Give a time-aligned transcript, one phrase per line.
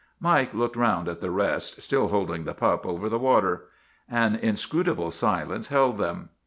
[0.19, 3.65] Mike looked around at the rest, still holding the pup over the water.
[4.09, 6.29] An inscrutable silence held them.